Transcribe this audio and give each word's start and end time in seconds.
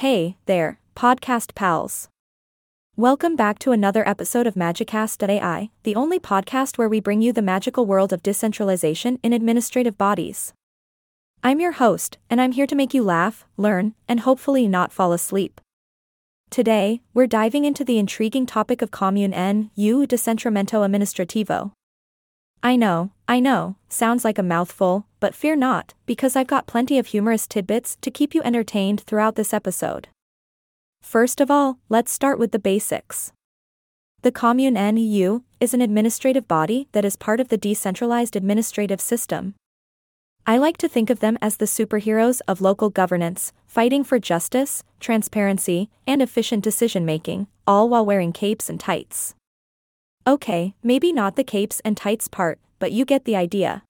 Hey, 0.00 0.36
there, 0.44 0.78
podcast 0.94 1.54
pals. 1.54 2.10
Welcome 2.96 3.34
back 3.34 3.58
to 3.60 3.72
another 3.72 4.06
episode 4.06 4.46
of 4.46 4.52
Magicast.ai, 4.52 5.70
the 5.84 5.94
only 5.94 6.18
podcast 6.18 6.76
where 6.76 6.90
we 6.90 7.00
bring 7.00 7.22
you 7.22 7.32
the 7.32 7.40
magical 7.40 7.86
world 7.86 8.12
of 8.12 8.22
decentralization 8.22 9.18
in 9.22 9.32
administrative 9.32 9.96
bodies. 9.96 10.52
I'm 11.42 11.60
your 11.60 11.72
host, 11.72 12.18
and 12.28 12.42
I'm 12.42 12.52
here 12.52 12.66
to 12.66 12.74
make 12.74 12.92
you 12.92 13.02
laugh, 13.02 13.46
learn, 13.56 13.94
and 14.06 14.20
hopefully 14.20 14.68
not 14.68 14.92
fall 14.92 15.14
asleep. 15.14 15.62
Today, 16.50 17.00
we're 17.14 17.26
diving 17.26 17.64
into 17.64 17.82
the 17.82 17.96
intriguing 17.96 18.44
topic 18.44 18.82
of 18.82 18.90
Comune 18.90 19.32
N 19.32 19.70
U 19.76 20.06
Decentramento 20.06 20.86
Amministrativo. 20.86 21.72
I 22.62 22.76
know, 22.76 23.12
I 23.26 23.40
know, 23.40 23.76
sounds 23.88 24.26
like 24.26 24.36
a 24.36 24.42
mouthful, 24.42 25.05
but 25.20 25.34
fear 25.34 25.56
not, 25.56 25.94
because 26.04 26.36
I've 26.36 26.46
got 26.46 26.66
plenty 26.66 26.98
of 26.98 27.08
humorous 27.08 27.46
tidbits 27.46 27.96
to 28.00 28.10
keep 28.10 28.34
you 28.34 28.42
entertained 28.42 29.00
throughout 29.00 29.36
this 29.36 29.54
episode. 29.54 30.08
First 31.02 31.40
of 31.40 31.50
all, 31.50 31.78
let's 31.88 32.12
start 32.12 32.38
with 32.38 32.52
the 32.52 32.58
basics. 32.58 33.32
The 34.22 34.32
Comune 34.32 34.74
NEU 34.74 35.42
is 35.60 35.72
an 35.72 35.80
administrative 35.80 36.48
body 36.48 36.88
that 36.92 37.04
is 37.04 37.16
part 37.16 37.38
of 37.38 37.48
the 37.48 37.56
decentralized 37.56 38.34
administrative 38.34 39.00
system. 39.00 39.54
I 40.48 40.58
like 40.58 40.76
to 40.78 40.88
think 40.88 41.10
of 41.10 41.20
them 41.20 41.38
as 41.40 41.56
the 41.56 41.64
superheroes 41.64 42.40
of 42.46 42.60
local 42.60 42.90
governance, 42.90 43.52
fighting 43.66 44.04
for 44.04 44.18
justice, 44.18 44.82
transparency, 45.00 45.90
and 46.06 46.22
efficient 46.22 46.62
decision 46.62 47.04
making, 47.04 47.46
all 47.66 47.88
while 47.88 48.06
wearing 48.06 48.32
capes 48.32 48.68
and 48.68 48.78
tights. 48.78 49.34
Okay, 50.26 50.74
maybe 50.82 51.12
not 51.12 51.36
the 51.36 51.44
capes 51.44 51.80
and 51.84 51.96
tights 51.96 52.26
part, 52.26 52.58
but 52.78 52.92
you 52.92 53.04
get 53.04 53.24
the 53.24 53.36
idea. 53.36 53.82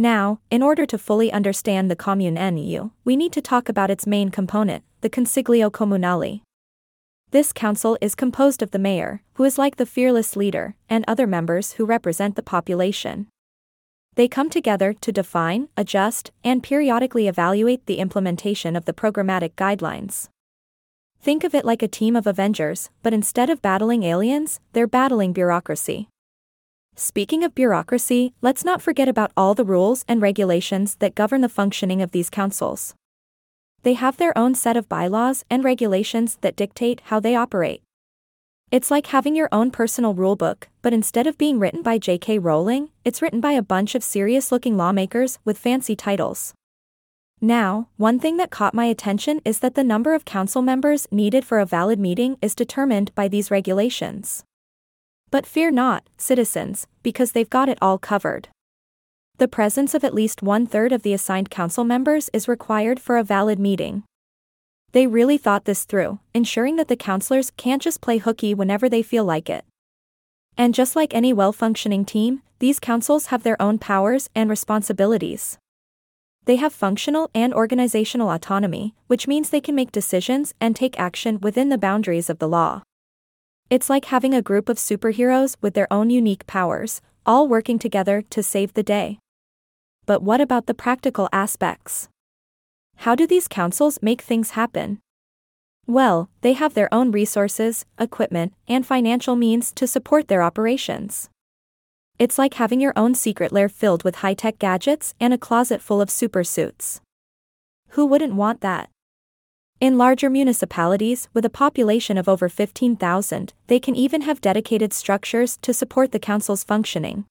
Now, 0.00 0.40
in 0.50 0.62
order 0.62 0.86
to 0.86 0.96
fully 0.96 1.30
understand 1.30 1.90
the 1.90 1.94
Comune 1.94 2.32
NEU, 2.32 2.88
we 3.04 3.16
need 3.16 3.34
to 3.34 3.42
talk 3.42 3.68
about 3.68 3.90
its 3.90 4.06
main 4.06 4.30
component, 4.30 4.82
the 5.02 5.10
Consiglio 5.10 5.70
Comunale. 5.70 6.40
This 7.32 7.52
council 7.52 7.98
is 8.00 8.14
composed 8.14 8.62
of 8.62 8.70
the 8.70 8.78
mayor, 8.78 9.20
who 9.34 9.44
is 9.44 9.58
like 9.58 9.76
the 9.76 9.84
fearless 9.84 10.36
leader, 10.36 10.74
and 10.88 11.04
other 11.06 11.26
members 11.26 11.72
who 11.72 11.84
represent 11.84 12.34
the 12.34 12.42
population. 12.42 13.26
They 14.14 14.26
come 14.26 14.48
together 14.48 14.94
to 14.94 15.12
define, 15.12 15.68
adjust, 15.76 16.30
and 16.42 16.62
periodically 16.62 17.28
evaluate 17.28 17.84
the 17.84 17.98
implementation 17.98 18.76
of 18.76 18.86
the 18.86 18.94
programmatic 18.94 19.52
guidelines. 19.52 20.30
Think 21.20 21.44
of 21.44 21.54
it 21.54 21.66
like 21.66 21.82
a 21.82 21.88
team 21.88 22.16
of 22.16 22.26
Avengers, 22.26 22.88
but 23.02 23.12
instead 23.12 23.50
of 23.50 23.60
battling 23.60 24.04
aliens, 24.04 24.60
they're 24.72 24.86
battling 24.86 25.34
bureaucracy. 25.34 26.08
Speaking 27.02 27.42
of 27.44 27.54
bureaucracy, 27.54 28.34
let's 28.42 28.62
not 28.62 28.82
forget 28.82 29.08
about 29.08 29.32
all 29.34 29.54
the 29.54 29.64
rules 29.64 30.04
and 30.06 30.20
regulations 30.20 30.96
that 30.96 31.14
govern 31.14 31.40
the 31.40 31.48
functioning 31.48 32.02
of 32.02 32.10
these 32.10 32.28
councils. 32.28 32.94
They 33.84 33.94
have 33.94 34.18
their 34.18 34.36
own 34.36 34.54
set 34.54 34.76
of 34.76 34.86
bylaws 34.86 35.42
and 35.48 35.64
regulations 35.64 36.36
that 36.42 36.56
dictate 36.56 37.00
how 37.04 37.18
they 37.18 37.34
operate. 37.34 37.80
It's 38.70 38.90
like 38.90 39.06
having 39.06 39.34
your 39.34 39.48
own 39.50 39.70
personal 39.70 40.14
rulebook, 40.14 40.64
but 40.82 40.92
instead 40.92 41.26
of 41.26 41.38
being 41.38 41.58
written 41.58 41.80
by 41.80 41.96
J.K. 41.96 42.38
Rowling, 42.38 42.90
it's 43.02 43.22
written 43.22 43.40
by 43.40 43.52
a 43.52 43.62
bunch 43.62 43.94
of 43.94 44.04
serious 44.04 44.52
looking 44.52 44.76
lawmakers 44.76 45.38
with 45.42 45.56
fancy 45.56 45.96
titles. 45.96 46.52
Now, 47.40 47.88
one 47.96 48.20
thing 48.20 48.36
that 48.36 48.50
caught 48.50 48.74
my 48.74 48.84
attention 48.84 49.40
is 49.46 49.60
that 49.60 49.74
the 49.74 49.82
number 49.82 50.12
of 50.12 50.26
council 50.26 50.60
members 50.60 51.08
needed 51.10 51.46
for 51.46 51.60
a 51.60 51.64
valid 51.64 51.98
meeting 51.98 52.36
is 52.42 52.54
determined 52.54 53.14
by 53.14 53.26
these 53.26 53.50
regulations. 53.50 54.44
But 55.30 55.46
fear 55.46 55.70
not, 55.70 56.04
citizens, 56.16 56.86
because 57.02 57.32
they've 57.32 57.48
got 57.48 57.68
it 57.68 57.78
all 57.80 57.98
covered. 57.98 58.48
The 59.38 59.48
presence 59.48 59.94
of 59.94 60.04
at 60.04 60.14
least 60.14 60.42
one 60.42 60.66
third 60.66 60.92
of 60.92 61.02
the 61.02 61.14
assigned 61.14 61.50
council 61.50 61.84
members 61.84 62.28
is 62.32 62.48
required 62.48 63.00
for 63.00 63.16
a 63.16 63.24
valid 63.24 63.58
meeting. 63.58 64.02
They 64.92 65.06
really 65.06 65.38
thought 65.38 65.64
this 65.64 65.84
through, 65.84 66.18
ensuring 66.34 66.76
that 66.76 66.88
the 66.88 66.96
councillors 66.96 67.52
can't 67.56 67.80
just 67.80 68.00
play 68.00 68.18
hooky 68.18 68.54
whenever 68.54 68.88
they 68.88 69.02
feel 69.02 69.24
like 69.24 69.48
it. 69.48 69.64
And 70.58 70.74
just 70.74 70.96
like 70.96 71.14
any 71.14 71.32
well 71.32 71.52
functioning 71.52 72.04
team, 72.04 72.42
these 72.58 72.80
councils 72.80 73.26
have 73.26 73.44
their 73.44 73.60
own 73.62 73.78
powers 73.78 74.28
and 74.34 74.50
responsibilities. 74.50 75.58
They 76.44 76.56
have 76.56 76.72
functional 76.72 77.30
and 77.34 77.54
organizational 77.54 78.30
autonomy, 78.30 78.94
which 79.06 79.28
means 79.28 79.50
they 79.50 79.60
can 79.60 79.74
make 79.74 79.92
decisions 79.92 80.54
and 80.60 80.74
take 80.74 80.98
action 80.98 81.38
within 81.40 81.68
the 81.68 81.78
boundaries 81.78 82.28
of 82.28 82.40
the 82.40 82.48
law. 82.48 82.82
It's 83.70 83.88
like 83.88 84.06
having 84.06 84.34
a 84.34 84.42
group 84.42 84.68
of 84.68 84.78
superheroes 84.78 85.56
with 85.60 85.74
their 85.74 85.86
own 85.92 86.10
unique 86.10 86.44
powers, 86.48 87.00
all 87.24 87.46
working 87.46 87.78
together 87.78 88.20
to 88.30 88.42
save 88.42 88.74
the 88.74 88.82
day. 88.82 89.20
But 90.06 90.24
what 90.24 90.40
about 90.40 90.66
the 90.66 90.74
practical 90.74 91.28
aspects? 91.32 92.08
How 92.96 93.14
do 93.14 93.28
these 93.28 93.46
councils 93.46 94.00
make 94.02 94.22
things 94.22 94.50
happen? 94.50 94.98
Well, 95.86 96.30
they 96.40 96.54
have 96.54 96.74
their 96.74 96.92
own 96.92 97.12
resources, 97.12 97.86
equipment, 97.96 98.54
and 98.66 98.84
financial 98.84 99.36
means 99.36 99.72
to 99.74 99.86
support 99.86 100.26
their 100.26 100.42
operations. 100.42 101.30
It's 102.18 102.38
like 102.38 102.54
having 102.54 102.80
your 102.80 102.92
own 102.96 103.14
secret 103.14 103.52
lair 103.52 103.68
filled 103.68 104.02
with 104.02 104.16
high 104.16 104.34
tech 104.34 104.58
gadgets 104.58 105.14
and 105.20 105.32
a 105.32 105.38
closet 105.38 105.80
full 105.80 106.00
of 106.00 106.10
super 106.10 106.42
suits. 106.42 107.00
Who 107.90 108.04
wouldn't 108.04 108.34
want 108.34 108.62
that? 108.62 108.90
In 109.80 109.96
larger 109.96 110.28
municipalities, 110.28 111.30
with 111.32 111.46
a 111.46 111.48
population 111.48 112.18
of 112.18 112.28
over 112.28 112.50
15,000, 112.50 113.54
they 113.66 113.80
can 113.80 113.96
even 113.96 114.20
have 114.20 114.42
dedicated 114.42 114.92
structures 114.92 115.56
to 115.62 115.72
support 115.72 116.12
the 116.12 116.18
council's 116.18 116.62
functioning. 116.62 117.24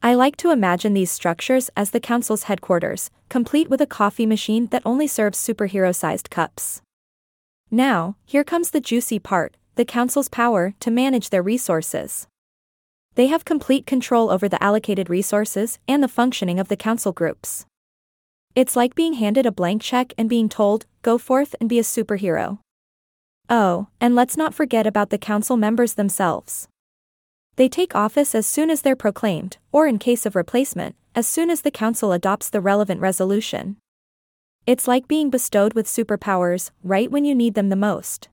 I 0.00 0.14
like 0.14 0.36
to 0.36 0.52
imagine 0.52 0.94
these 0.94 1.10
structures 1.10 1.68
as 1.76 1.90
the 1.90 1.98
council's 1.98 2.44
headquarters, 2.44 3.10
complete 3.28 3.68
with 3.68 3.80
a 3.80 3.86
coffee 3.86 4.26
machine 4.26 4.68
that 4.68 4.82
only 4.84 5.08
serves 5.08 5.44
superhero 5.44 5.92
sized 5.92 6.30
cups. 6.30 6.82
Now, 7.68 8.14
here 8.24 8.44
comes 8.44 8.70
the 8.70 8.80
juicy 8.80 9.18
part 9.18 9.56
the 9.74 9.84
council's 9.84 10.28
power 10.28 10.72
to 10.78 10.90
manage 10.92 11.30
their 11.30 11.42
resources. 11.42 12.28
They 13.16 13.26
have 13.26 13.44
complete 13.44 13.86
control 13.86 14.30
over 14.30 14.48
the 14.48 14.62
allocated 14.62 15.10
resources 15.10 15.80
and 15.88 16.00
the 16.00 16.08
functioning 16.08 16.60
of 16.60 16.68
the 16.68 16.76
council 16.76 17.10
groups. 17.10 17.66
It's 18.56 18.74
like 18.74 18.94
being 18.94 19.12
handed 19.12 19.44
a 19.44 19.52
blank 19.52 19.82
check 19.82 20.14
and 20.16 20.30
being 20.30 20.48
told, 20.48 20.86
go 21.02 21.18
forth 21.18 21.54
and 21.60 21.68
be 21.68 21.78
a 21.78 21.82
superhero. 21.82 22.58
Oh, 23.50 23.88
and 24.00 24.14
let's 24.14 24.38
not 24.38 24.54
forget 24.54 24.86
about 24.86 25.10
the 25.10 25.18
council 25.18 25.58
members 25.58 25.92
themselves. 25.92 26.66
They 27.56 27.68
take 27.68 27.94
office 27.94 28.34
as 28.34 28.46
soon 28.46 28.70
as 28.70 28.80
they're 28.80 28.96
proclaimed, 28.96 29.58
or 29.72 29.86
in 29.86 29.98
case 29.98 30.24
of 30.24 30.34
replacement, 30.34 30.96
as 31.14 31.26
soon 31.26 31.50
as 31.50 31.60
the 31.60 31.70
council 31.70 32.12
adopts 32.12 32.48
the 32.48 32.62
relevant 32.62 33.02
resolution. 33.02 33.76
It's 34.66 34.88
like 34.88 35.06
being 35.06 35.28
bestowed 35.28 35.74
with 35.74 35.86
superpowers 35.86 36.70
right 36.82 37.10
when 37.10 37.26
you 37.26 37.34
need 37.34 37.56
them 37.56 37.68
the 37.68 37.76
most. 37.76 38.30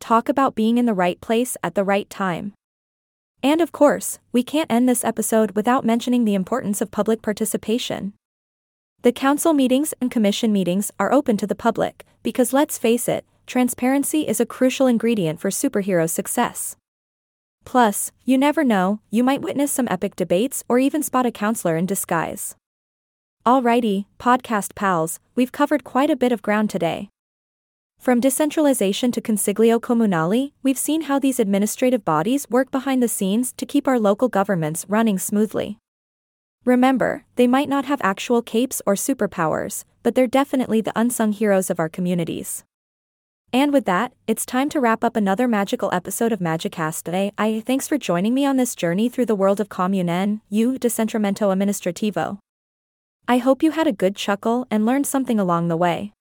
Talk 0.00 0.28
about 0.28 0.56
being 0.56 0.78
in 0.78 0.86
the 0.86 0.94
right 0.94 1.20
place 1.20 1.56
at 1.62 1.76
the 1.76 1.84
right 1.84 2.10
time. 2.10 2.54
And 3.40 3.60
of 3.60 3.70
course, 3.70 4.18
we 4.32 4.42
can't 4.42 4.70
end 4.70 4.88
this 4.88 5.04
episode 5.04 5.52
without 5.52 5.84
mentioning 5.84 6.24
the 6.24 6.34
importance 6.34 6.80
of 6.80 6.90
public 6.90 7.22
participation. 7.22 8.14
The 9.02 9.12
council 9.12 9.52
meetings 9.52 9.94
and 10.00 10.10
commission 10.10 10.52
meetings 10.52 10.90
are 10.98 11.12
open 11.12 11.36
to 11.36 11.46
the 11.46 11.54
public, 11.54 12.04
because 12.24 12.52
let's 12.52 12.78
face 12.78 13.08
it, 13.08 13.24
transparency 13.46 14.26
is 14.26 14.40
a 14.40 14.46
crucial 14.46 14.88
ingredient 14.88 15.38
for 15.38 15.50
superhero 15.50 16.10
success. 16.10 16.74
Plus, 17.64 18.10
you 18.24 18.36
never 18.36 18.64
know, 18.64 18.98
you 19.08 19.22
might 19.22 19.40
witness 19.40 19.70
some 19.70 19.86
epic 19.88 20.16
debates 20.16 20.64
or 20.68 20.80
even 20.80 21.04
spot 21.04 21.26
a 21.26 21.30
councillor 21.30 21.76
in 21.76 21.86
disguise. 21.86 22.56
Alrighty, 23.46 24.06
podcast 24.18 24.74
pals, 24.74 25.20
we've 25.36 25.52
covered 25.52 25.84
quite 25.84 26.10
a 26.10 26.16
bit 26.16 26.32
of 26.32 26.42
ground 26.42 26.68
today. 26.68 27.08
From 28.00 28.18
decentralization 28.18 29.12
to 29.12 29.20
consiglio 29.20 29.78
comunale, 29.78 30.50
we've 30.64 30.76
seen 30.76 31.02
how 31.02 31.20
these 31.20 31.38
administrative 31.38 32.04
bodies 32.04 32.50
work 32.50 32.72
behind 32.72 33.00
the 33.00 33.08
scenes 33.08 33.52
to 33.52 33.64
keep 33.64 33.86
our 33.86 34.00
local 34.00 34.28
governments 34.28 34.86
running 34.88 35.20
smoothly. 35.20 35.78
Remember, 36.68 37.24
they 37.36 37.46
might 37.46 37.70
not 37.70 37.86
have 37.86 37.98
actual 38.04 38.42
capes 38.42 38.82
or 38.84 38.94
superpowers, 38.94 39.84
but 40.02 40.14
they're 40.14 40.26
definitely 40.26 40.82
the 40.82 40.92
unsung 40.94 41.32
heroes 41.32 41.70
of 41.70 41.80
our 41.80 41.88
communities. 41.88 42.62
And 43.54 43.72
with 43.72 43.86
that, 43.86 44.12
it's 44.26 44.44
time 44.44 44.68
to 44.68 44.78
wrap 44.78 45.02
up 45.02 45.16
another 45.16 45.48
magical 45.48 45.88
episode 45.94 46.30
of 46.30 46.40
Magicast.ai 46.40 47.60
thanks 47.60 47.88
for 47.88 47.96
joining 47.96 48.34
me 48.34 48.44
on 48.44 48.58
this 48.58 48.74
journey 48.74 49.08
through 49.08 49.24
the 49.24 49.34
world 49.34 49.60
of 49.60 49.70
Comune 49.70 50.42
U 50.50 50.78
Decentramento 50.78 51.48
Amministrativo. 51.48 52.36
I 53.26 53.38
hope 53.38 53.62
you 53.62 53.70
had 53.70 53.86
a 53.86 54.00
good 54.02 54.14
chuckle 54.14 54.66
and 54.70 54.84
learned 54.84 55.06
something 55.06 55.40
along 55.40 55.68
the 55.68 55.76
way. 55.78 56.12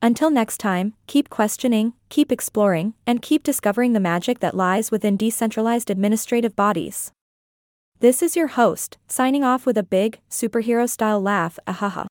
Until 0.00 0.30
next 0.30 0.60
time, 0.60 0.94
keep 1.06 1.28
questioning, 1.28 1.92
keep 2.08 2.32
exploring, 2.32 2.94
and 3.06 3.20
keep 3.20 3.42
discovering 3.42 3.92
the 3.92 4.00
magic 4.00 4.38
that 4.40 4.56
lies 4.56 4.90
within 4.90 5.18
decentralized 5.18 5.90
administrative 5.90 6.56
bodies. 6.56 7.12
This 8.00 8.22
is 8.22 8.36
your 8.36 8.46
host, 8.46 8.96
signing 9.08 9.42
off 9.42 9.66
with 9.66 9.76
a 9.76 9.82
big, 9.82 10.20
superhero 10.30 10.88
style 10.88 11.20
laugh, 11.20 11.58
ahaha. 11.66 12.06